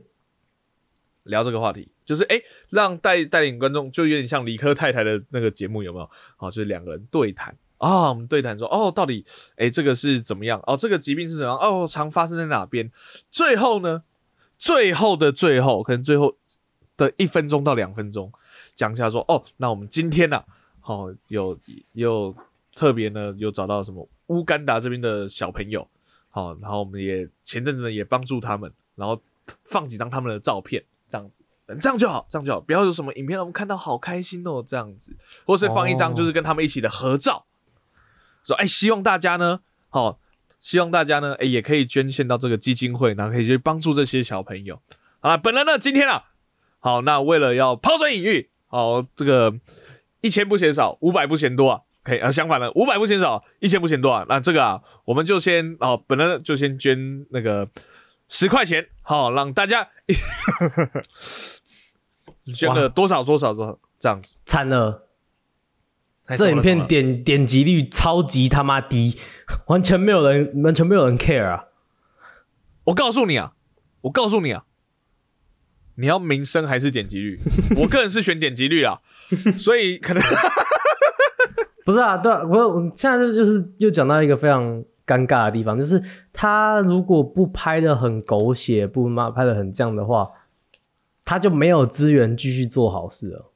[1.24, 6.10] 聊这个话题，就是哎、让带带领观众，就有点像理科太太的那个节目，有没有？
[6.36, 10.62] 好，就是两个人对谈啊、我们对谈说，哦，到底哎、这个是怎么样？
[10.68, 11.58] 哦，这个疾病是怎样？
[11.58, 12.92] 哦，常发生在哪边？
[13.32, 14.04] 最后呢，
[14.58, 16.36] 最后的最后，可能最后
[16.96, 18.32] 的一分钟到两分钟，
[18.76, 20.46] 讲一下说，哦，那我们今天呢、啊，
[20.84, 21.58] 哦，有
[21.94, 22.36] 有
[22.76, 25.88] 特别呢，有找到什么乌干达这边的小朋友，
[26.30, 29.20] 好、然后我们也前阵子呢也帮助他们，然后
[29.64, 31.44] 放几张他们的照片，这样子，
[31.80, 35.16] 这样就好，这样就好，不要有什么影片让我们看到好开心哦，这样子，
[35.46, 37.46] 或是放一张哦就是跟他们一起的合照，
[38.46, 40.20] 说哎，希望大家呢，好、
[40.60, 44.82] 希望大家呢，哎，也可以捐献到这个基金会，然后可以去帮助这些小朋友。
[45.20, 46.24] 好了，本人呢今天啊，
[46.80, 49.54] 好，那为了要抛砖引玉，好，这个
[50.22, 51.82] 一千不嫌少，五百不嫌多啊。
[52.02, 54.26] 可以啊，相反的，五百不嫌少，一千不嫌多啊。
[54.30, 57.70] 那这个啊，我们就先哦，本人就先捐那个
[58.30, 59.88] 十块钱，好，让大家
[62.56, 64.34] 捐了多少多少多少这样子。
[64.46, 65.09] 惨了，
[66.38, 69.18] 这影片点点击率超级他妈低，
[69.68, 71.66] 完全没有人，完全没有人 care 啊！
[72.86, 73.54] 我告诉你啊，
[74.02, 74.66] 我告诉你啊，
[75.96, 77.40] 你要名声还是点击率？
[77.78, 79.00] 我个人是选点击率啊，
[79.58, 80.22] 所以可能。
[81.86, 86.00] 不是啊，对，我我现在就就是又讲到一个非常尴尬的地方，就是
[86.32, 90.30] 他如果不拍的很狗血，不妈拍的很这样的话，
[91.24, 93.52] 他就没有资源继续做好事了，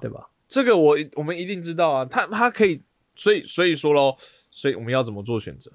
[0.00, 0.28] 对吧？
[0.54, 2.80] 这个我我们一定知道啊，他他可以，
[3.16, 4.14] 所以所以说喽，
[4.52, 5.72] 所以我们要怎么做选择？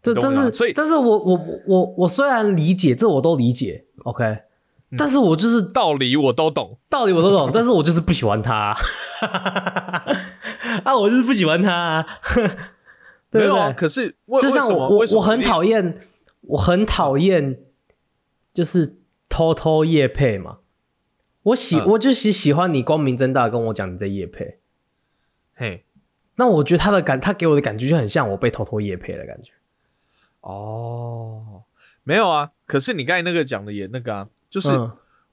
[0.00, 4.42] 这但是所以，但是我我我我虽然理解，这我都理解，OK。
[4.96, 8.72] 但是我就是道理我都懂，道理我都懂， 但是我就是不喜欢他，
[10.84, 12.06] 啊，我就是不喜欢他，
[13.32, 13.72] 没有啊。
[13.72, 16.00] 可是就像我我我很讨厌，
[16.42, 17.58] 我很讨厌，
[18.54, 18.96] 就是
[19.28, 20.58] 偷偷夜配嘛。
[21.42, 24.58] 我喜我就是喜欢你光明正大跟我讲你在夜配，
[25.54, 25.84] 嘿，
[26.36, 29.52] 那我觉得他的感，他给我的感觉就很像我被偷偷夜配的感觉。
[30.40, 31.62] 哦，
[32.02, 34.28] 没有啊，可是你刚才那个讲的也那个啊。
[34.50, 34.68] 就是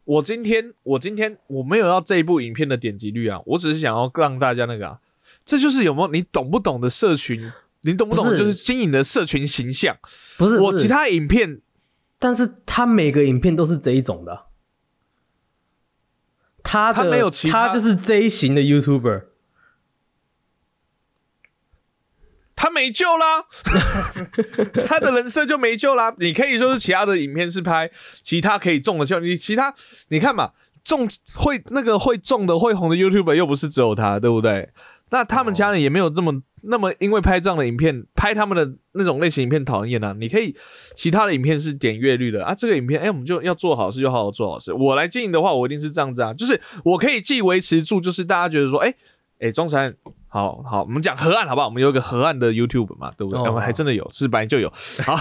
[0.03, 4.99] 我今天，我今天我没有要这一部影片的点击率啊，我只是想要让大家那个啊，
[5.43, 9.97] 这就是有没有你懂不懂的社群，你懂不懂就是经营的社群形象？
[10.37, 11.61] 不是我其他影片，
[12.19, 14.46] 但是他每个影片都是这一种的，
[16.67, 19.23] 他他没有其他他就是 J 型的 YouTuber。
[22.59, 23.45] 他没救啦，
[24.87, 26.13] 他的人设就没救啦。
[26.17, 27.89] 你可以说是其他的影片是拍
[28.23, 29.73] 其他可以中的效，你其他
[30.09, 30.51] 你看嘛，
[30.83, 34.69] 中会那个会中的会红的 YouTuber 又不是只有他，对不对？
[35.09, 40.15] 那他们家人也没有这么那么因为拍这样的影片，拍他们的那种类型影片讨厌啊。
[40.19, 40.55] 你可以
[40.95, 44.73] 其他的影片是点阅率的啊，这个影片哎，我们就要做好事，就好好做好事。
[44.73, 48.93] 我来经营的话，我一定是这样子啊，就是我可以既维持住，就是大家觉得说，哎
[49.39, 49.95] 哎，中山。
[50.29, 51.67] 好好，我们讲河岸好不好？
[51.67, 53.39] 我们有一个河岸的 YouTube 嘛，对不对？
[53.39, 54.69] 我们还真的有，是本来就有。
[55.03, 55.17] 好，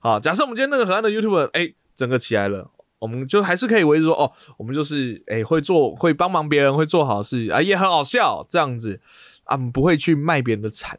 [0.00, 9.00] 好，假设我们今天那个河岸的 YouTube，哎，整个起来了，我们就还是可以维持说，哦，我们就是哎会做，会帮忙别人，会做好事啊，也很好笑，这样子
[9.44, 10.98] 啊，我们不会去卖别人的惨，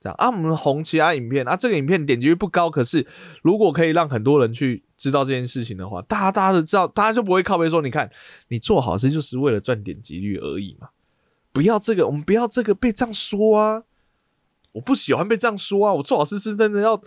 [0.00, 3.06] 这样啊，我们红其他影片啊，这个影片点击率不高，可是
[3.42, 8.10] 如果可以让很多人去知道这件事情的话，大家大家都知道，大家就不会靠背说，你看
[8.48, 10.88] 你做好事就是为了赚点击率而已嘛。
[11.52, 13.82] 不要这个，我们不要这个被这样说啊！
[14.72, 15.92] 我不喜欢被这样说啊！
[15.92, 16.98] 我做好事是真的要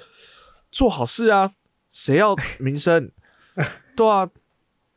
[0.69, 1.53] 做好事啊！
[1.89, 3.09] 谁要名声？
[3.95, 4.29] 对啊，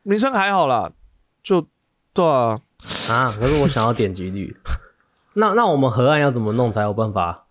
[0.03, 0.93] 名声还好啦，
[1.43, 1.67] 就
[2.13, 2.61] 对啊。
[3.09, 4.57] 啊，可是我想要点击率。
[5.35, 7.47] 那那我们河岸要怎么弄才有办法？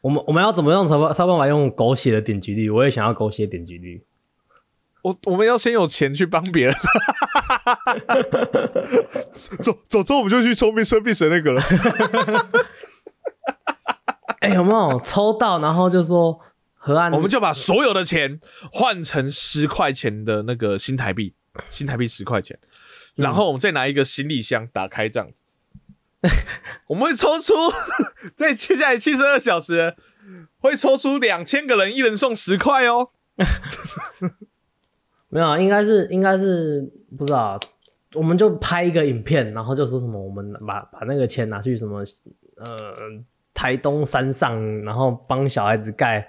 [0.00, 2.68] 我们我们要怎么用才才办法用狗血的点击率？
[2.70, 4.04] 我也想要狗血点击率。
[5.02, 6.74] 我我们要先有钱去帮别人，
[9.32, 11.62] 走走之后我们就去抽命生命神那个了。
[14.40, 15.58] 哎，有没有抽到？
[15.58, 16.38] 然后就说
[16.84, 18.40] 河岸，我们就把所有的钱
[18.72, 21.32] 换成十块钱的那个新台币，
[21.70, 22.58] 新台币十块钱，
[23.14, 25.44] 然后我们再拿一个行李箱打开这样子，
[26.88, 27.54] 我们会抽出
[28.34, 29.94] 在接下来七十二小时
[30.58, 33.10] 会抽出两千个人，一人送十块哦。
[35.28, 37.58] 没有，应该是应该是不知道，
[38.14, 42.04] 我们就拍一个影片，然后就说什么，我们把把那个钱拿去什么，
[42.56, 42.96] 呃，
[43.54, 46.28] 台东山上，然后帮小孩子盖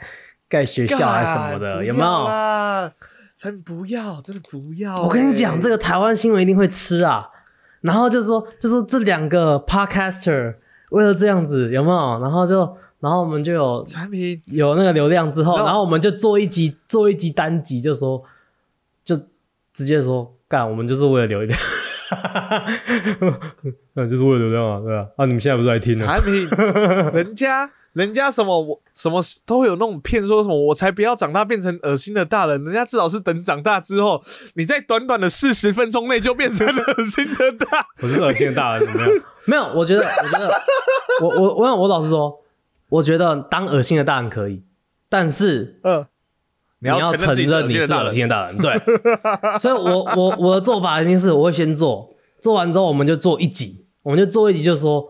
[0.53, 2.91] 盖学校还是什么的，有没有？
[3.35, 5.01] 才不要，真的不要！
[5.01, 7.31] 我跟你讲，这个台湾新闻一定会吃啊。
[7.81, 10.55] 然后就说，就说这两个 podcaster
[10.91, 12.21] 为了这样子，有没有？
[12.21, 12.59] 然后就，
[12.99, 18.23] 然后我们就有产品有那个流量之后，然后我们就做一集做一集单集，就说。
[19.05, 19.17] 就
[19.73, 21.59] 直接说干，我们就是为了流量，
[23.91, 25.09] 那 就是为了流量啊，对吧？
[25.17, 26.05] 啊，你们现在不是在听呢？
[26.05, 26.47] 产品，
[27.11, 34.21] 人家人家什么我什么都有那种骗说什么，我才不要长大变成恶心的大人，人家至少是等长大之后，
[34.55, 39.11] 你在短短的四十分钟内就变成恶心的大，我是恶心的大人怎么样？
[39.45, 40.61] 没有，我觉得，我觉得，
[41.21, 42.39] 我我我我老实说，
[42.89, 44.63] 我觉得当恶心的大人可以，
[45.09, 46.05] 但是，嗯。
[46.79, 47.53] 你要承认你是
[47.93, 48.77] 恶心的大人，对，
[49.57, 55.07] 所以，我我我的做法一定是我会先做，做完之后我们就做一集，我们就做一集，就说，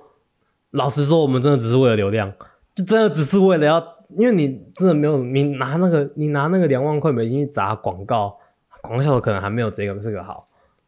[0.70, 2.32] 老实说，我们真的只是为了流量，
[2.76, 3.80] 就真的只是为了要，
[4.18, 8.38] 因为你真的没有，你拿那个你拿那个两万块美金去砸广告，
[8.82, 10.48] 广告效果可能还没有这个这个好，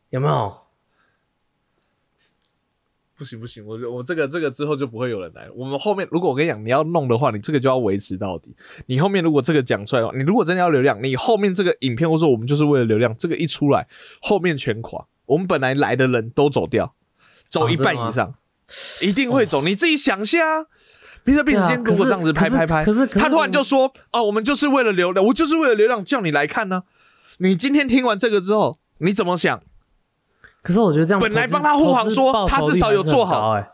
[0.09, 0.53] 有没有？
[3.17, 5.53] 不行不行，我我这个这个之后就不会有人来了。
[5.53, 8.53] 我们后面如果我跟你讲你要弄的话，你这个就要维持到底。
[8.87, 13.87] 你后面如果这个讲出来的话，你如果真的要流量，你后面这个影片或者说我们就是为了流量，这个一出来，
[14.21, 15.07] 后面全垮。
[15.27, 16.93] 我们本来来的人都走掉，
[17.47, 18.35] 走一半以上，
[19.01, 19.61] 一定会走。
[19.61, 20.65] 你自己想下。
[21.25, 26.83] 比特币时间如果这样子拍拍拍，可是他突然就说：“哦，我们就是为了流量，我就是为了流量叫你来看呢。”
[27.39, 29.59] 你今天听完这个之后，你怎么想？
[30.61, 33.67] 可是我觉得这样本来帮他护航说他至少有做好，哎，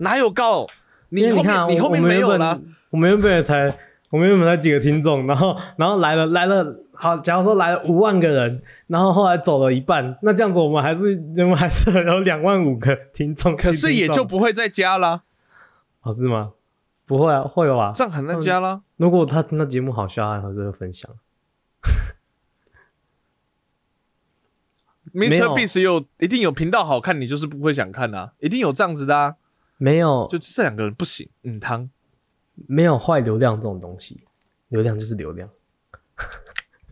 [0.00, 0.66] 哪有高？
[1.08, 3.76] 你后面你后面没有了，我们原本才
[4.10, 15.22] 我们原本才几个听众，然后然后来了来了，好，假如说来了五万个人，然后后来走了一半，那这样子我们还是我们还是有两万五个听众，可是也就不会再加了，
[16.00, 16.50] 好是吗？
[17.06, 18.82] 不会啊，会有啊，这样很难加啦。
[18.96, 21.10] 如果他听到节目好笑，还会分享。
[25.12, 25.54] Mr.
[25.54, 29.36] Beast 有一定有频道好看，你就是不会想看啊，一定有这样子的啊。
[29.76, 31.28] 没有，就这两个人不行。
[31.42, 31.90] 嗯，汤
[32.66, 34.24] 没有坏流量这种东西，
[34.68, 35.50] 流量就是流量。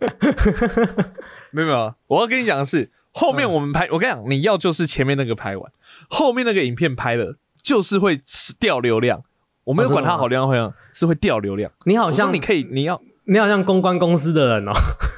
[1.50, 5.72] 没有没有，我要跟你讲的是，后面我们拍，我跟你讲，你要就是前面那个拍完，
[6.10, 8.20] 后面那个影片拍了，就是会
[8.58, 9.24] 掉流量。
[9.70, 11.70] 我没有管它好流量会是会掉流量。
[11.84, 13.00] 你好像你可以，你要。
[13.24, 14.72] 你好像公关公司的人哦，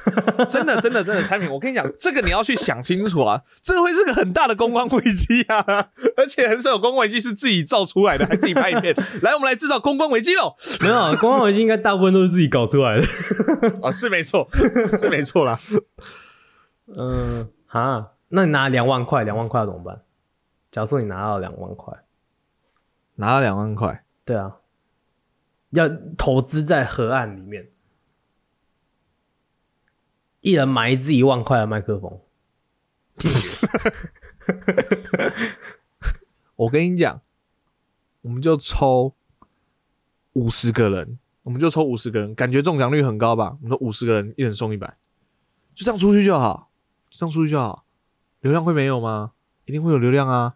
[0.47, 8.93] 真的真的真的产品，我跟你讲，这个你要去想清楚啊，这个会是个很大的公关危机啊， 而且很少有公关危机是自己造出来的，还自己拍一片。
[9.23, 10.53] 来，我们来制造公关危机喽！
[10.81, 13.07] 没有，公关危机应该大部分都是自己搞出来的
[13.81, 14.47] 啊，是没错，
[14.95, 15.57] 是没错啦。
[16.95, 20.01] 嗯，哈，那你拿两万块，两万块怎么办？
[20.69, 21.91] 假设你拿到两万块，
[23.15, 24.57] 拿了两万块，对啊，
[25.71, 27.69] 要投资在河岸里面。
[30.41, 32.19] 一人买一支一万块的麦克风，
[36.57, 37.21] 我跟你讲，
[38.21, 39.13] 我们就抽
[40.33, 43.57] 五十个人，我们就抽五十个人，感觉中奖率很高吧？
[43.61, 44.97] 我们说五十个人，一人送一百，
[45.73, 46.69] 就这样出去就好，
[47.09, 47.85] 这样出去就好。
[48.41, 49.31] 流量会没有吗？
[49.63, 50.55] 一定会有流量啊！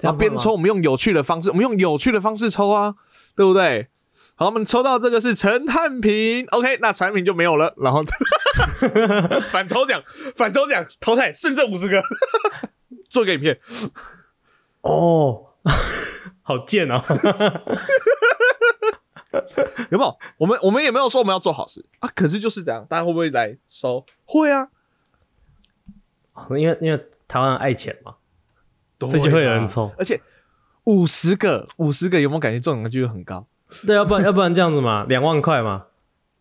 [0.00, 2.96] 然后边抽，我们用有趣的方式，我们用有趣的方式抽啊，
[3.36, 3.88] 对不对？
[4.34, 7.72] 好，我们抽到这个是陈汉平，OK，那产品就没有了。
[7.78, 8.02] 然后
[9.52, 10.02] 反抽奖，
[10.34, 12.02] 反抽奖淘汰，剩这五十个，
[13.08, 13.58] 做个影片。
[14.82, 15.46] 哦，
[16.42, 17.02] 好贱哦！
[19.90, 20.18] 有没有？
[20.38, 24.04] 我们我们也没有说我们要做好事啊，可是就是这样，大家会不会来收？
[24.24, 24.68] 会啊，
[26.50, 28.16] 因为因为台湾爱钱嘛，
[28.98, 29.90] 这就会有人抽。
[29.98, 30.20] 而且
[30.86, 33.46] 五十个，五十个有没有感觉中奖的几率很高？
[33.86, 35.86] 对，要不然要不然这样子嘛，两万块嘛，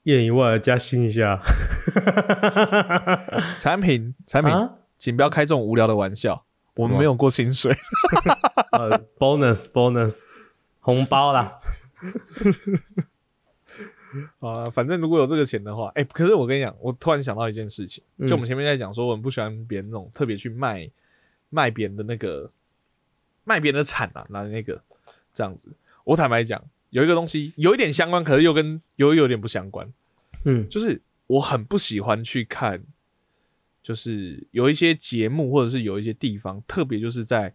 [0.03, 1.41] 一人一万，加薪一下。
[3.59, 4.53] 产品产品，
[4.97, 7.73] 请不要开这种无聊的玩笑，我们没有过薪水。
[8.71, 10.21] 呃，bonus bonus，
[10.79, 11.59] 红包啦。
[14.39, 20.89] 啊，反正如果有这个钱的话，哎，可是我跟你讲，我突然想到一件事情，就我们前面在讲说，我们不喜欢别人那种特别去卖
[21.49, 22.49] 卖别人的那个
[23.45, 24.81] 卖别人的惨啊，拿那个
[25.33, 25.69] 这样子。
[26.03, 26.61] 我坦白讲。
[26.91, 29.85] 有一个东西有一点相关，可是又跟又有点不相关。
[30.45, 32.81] 嗯，就是我很不喜欢去看，
[33.83, 37.53] 就是有一些节目或者是有一些地方，特别就是在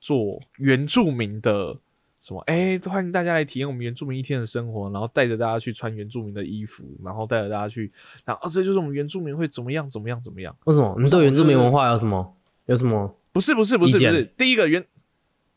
[0.00, 1.76] 做原住民的
[2.20, 7.90] 什么，哎，欢迎大家来体验我们原住民一天的生活，然后带着大家去穿原住民的衣服，然后带着大家去，
[8.24, 10.56] 然后这就是我们原住民会怎么样怎么样怎么样？
[10.66, 10.94] 为什么？
[11.02, 12.36] 你对原住民文化有什么？
[12.66, 13.12] 有什么？
[13.32, 14.86] 不是不是不是不是，第一个原。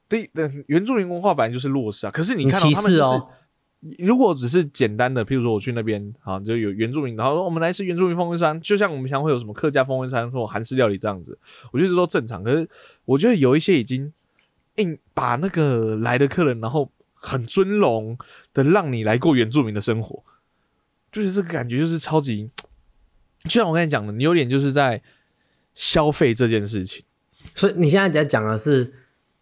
[0.09, 2.11] 对的，原住民文化本来就是弱势啊。
[2.11, 3.21] 可是你看到他们就是，
[3.99, 11.37] 如果只是简单的，譬如说我去那边啊，就有原住民，然后说我们来吃原住民风味餐，就像我们平常会有什么客家风味餐或韩式料理这样子，
[11.71, 12.43] 我觉得这都正常。
[12.43, 12.67] 可是
[13.05, 14.11] 我觉得有一些已经
[14.77, 18.17] 硬把那个来的客人，然后很尊荣
[18.51, 20.23] 的让你来过原住民的生活，
[21.11, 22.49] 就是这个感觉就是超级，
[23.43, 25.01] 就像我刚才讲的，你有点就是在
[25.75, 27.05] 消费这件事情。
[27.53, 28.91] 所以你现在在讲的是。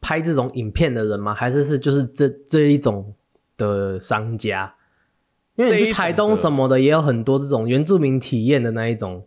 [0.02, 1.34] 拍这种影片的人吗？
[1.34, 3.14] 还是是就是这这一种
[3.58, 4.76] 的商家？
[5.56, 9.26] 因为你去台东什么的，也有很多这种原住民体验的那一种。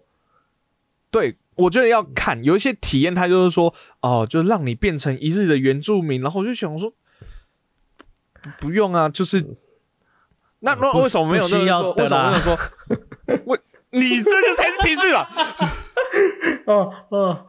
[1.10, 6.22] 对，我觉得要看有一些体验，他就是说哦，就让你变成一日的原住民。
[6.22, 6.92] 然后我就想说，
[8.60, 9.56] 不用啊，就是
[10.60, 11.90] 那那为什么没有需要？
[11.90, 12.58] 为什么没有说？
[13.44, 13.58] 我
[13.90, 15.28] 你这个才是歧视吧？
[16.66, 17.46] 哦 哦。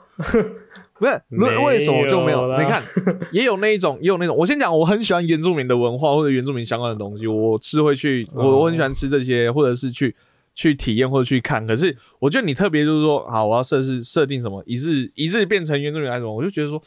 [1.02, 2.47] 不是为为什么就没有？
[2.60, 2.84] 你看，
[3.34, 4.38] 也有那一种，也有那种。
[4.38, 10.16] 我先讲，我很喜欢原住民的文化或者原住民相关的东西，我是会去，哦我我很喜欢吃这些，或者是去
[10.54, 11.66] 去体验或者去看。
[11.66, 16.82] 可是我觉得你特别就是说，好，我要设置设定什么，一日一日变成原住民还是什么，我就觉得说，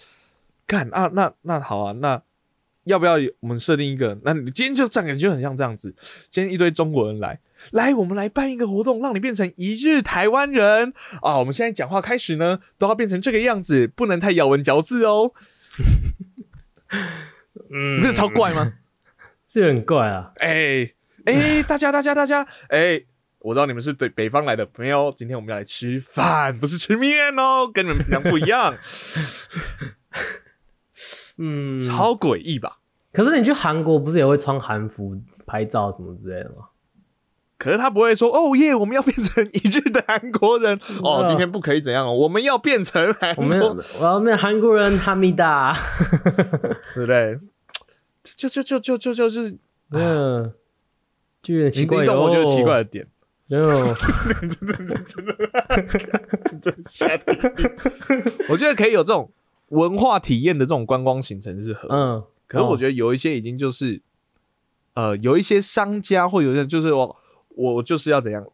[0.66, 2.20] 干啊，那那好啊，那
[2.84, 4.18] 要不要我们设定一个？
[4.24, 5.94] 那你今天就这样，感觉很像这样子。
[6.30, 7.38] 今天一堆中国人来，
[7.72, 11.38] 来，我们来办一个活动，让你变成一日台湾人啊！
[11.38, 15.32] 我们现在讲话开始呢，都要变成这个样子，不能太咬文嚼字哦。
[17.70, 18.74] 嗯你不是超怪吗？
[19.46, 20.32] 这很怪啊。
[20.36, 20.92] 哎
[21.24, 23.02] 哎，大家大家大家，哎，
[23.38, 25.12] 我知道你们是对北方来的，朋友？
[25.16, 28.76] 今天我们要来吃饭，不是吃面哦，跟你们平常不一样，
[31.38, 32.78] 嗯，超诡异吧？
[33.12, 35.16] 可是你去韩国不是也会穿韩服
[35.46, 36.66] 拍照什么之类的吗？
[37.56, 43.68] 可是他不会说哦耶，我们要变成一日的韩国人哦，嗯今天不可以怎样哦，我们要变成韩国我们要
[44.00, 45.72] 我要变韩国人哈密达。
[46.94, 47.38] 对不对？
[48.24, 49.56] 就就就就就就是
[49.92, 50.52] 嗯，
[51.42, 53.06] 就有点奇怪你懂我觉得奇怪的点。
[53.48, 53.94] 真的
[54.56, 54.74] 真的。
[55.04, 55.24] 真
[56.60, 59.30] 的，真的我觉得可以有这种
[59.68, 64.02] 文化体验的这种观光行程是合理，嗯，可是我觉得有一些已经就是，
[64.94, 67.16] 呃，有一些商家或有一些就是我
[67.48, 68.46] 我就是要怎样，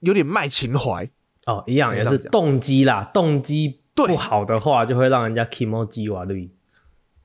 [0.00, 1.08] 有点卖情怀，
[1.46, 6.50] 哦，一样也是动机啦，动机对不好的话，就会让人家 emoji 瓦绿。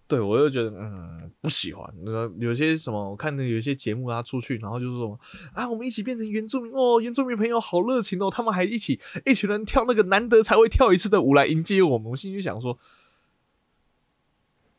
[0.05, 1.91] 对我就觉得嗯不喜欢。
[2.03, 5.19] 那，有些什么我看的有一些节目啊，出去然后就是说
[5.53, 12.11] 啊，我们一起变成原住民哦，原住民朋友好热情哦，他们还一起一群人跳那个难得才会跳一次的舞来迎接我们。
[12.11, 12.77] 我心里就想说，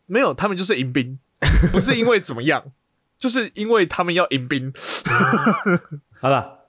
[0.06, 1.18] 没有，他们就是迎宾，
[1.72, 2.64] 不是因为怎么样，
[3.18, 4.72] 就是因为他们要迎宾。
[6.20, 6.66] 好了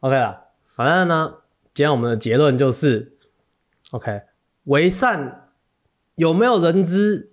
[0.00, 1.34] ，OK 了，反正呢，
[1.74, 3.12] 今天我们的结论就是
[3.90, 4.22] ，OK，
[4.64, 5.48] 为善
[6.14, 7.32] 有没有人知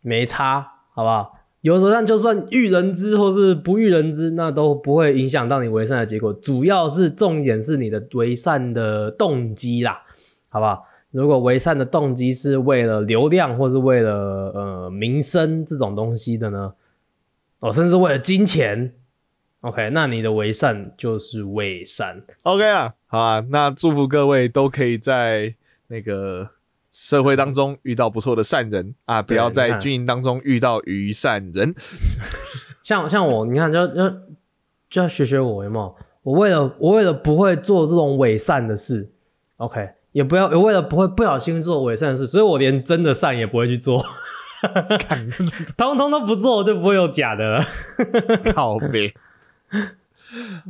[0.00, 1.38] 没差，好不好？
[1.60, 6.32] 有时候但就算遇人知或是不遇人知，那都不会影响到你为善的结果。
[6.32, 10.02] 主要是重点是你的为善的动机啦，
[10.48, 10.84] 好不好？
[11.12, 14.12] 如果为善的动机是为了流量或是为了
[14.54, 16.72] 呃民生这种东西的呢，
[17.60, 18.94] 哦，甚至为了金钱
[19.60, 22.22] ，OK，那你的为善就是伪善。
[22.42, 25.54] OK 啊，好啊，那祝福各位都可以在
[25.88, 26.48] 那个
[26.90, 31.74] 社会当中遇到不错的善人啊，不要在军营当中遇到愚善人。
[32.82, 34.10] 像像我，你看，就就
[34.90, 35.94] 就要学学我，有没有？
[36.22, 39.10] 我为了我为了不会做这种伪善的事
[39.58, 44.02] ，OK，也不要也为了不会不小心做伪善事，所以我连真的善也不会去做，
[45.76, 47.64] 通通都不做，就不会有假的了。
[48.54, 49.14] 靠背。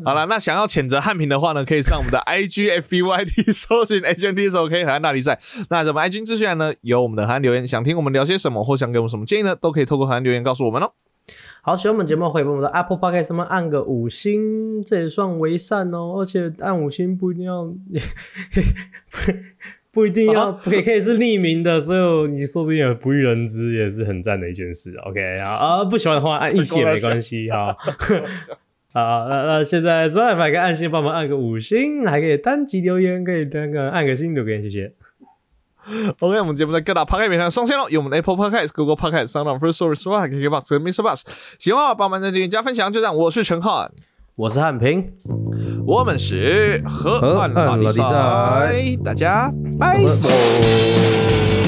[0.05, 5.39] 好了，那想要谴责汉平的话呢，可以上我们的 IG FBYT 搜寻 HNT 手 K 海岸大比赛。
[5.71, 10.93] 那咱们 IG 资讯呢有我们的海岸留言，想听我们聊些什么，或想给我们什么建议呢，都可以透过海岸留言告诉我们哦。
[11.65, 16.17] 好，喜欢我们节目，可以帮我们的 Apple Podcast 上面按个五星，这也算为善哦。
[16.19, 17.73] 而且按五星不一定要，
[19.93, 24.93] 不一定要，也可以是匿名的，所以你说不定也不遇人知，也是很赞的一件事。
[25.07, 27.77] OK 啊啊，不喜欢的话按一星也没关系 哈。
[28.93, 34.93] 好， 那那现在 Spotify 可以按星帮忙按个五星，还可以单击留言，可以单个按个星留言，谢谢。
[36.21, 41.03] OK，我们节目在各大 Podcast 平台上上线了，有我们的 Apple Podcast、Google Podcast、Sound On、First Story、Spotify、KKBox 和 Mr.
[41.03, 41.23] Bus。
[41.59, 43.17] 喜欢的话，帮忙在订阅加分享，就这样。
[43.17, 43.91] 我是陈汉，
[44.37, 45.13] 我是汉平，
[45.87, 50.05] 我们是河河岸岸拉力拉力赛赛，大家拜。
[50.05, 51.62] 拜